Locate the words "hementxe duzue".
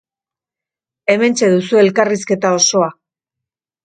1.13-1.83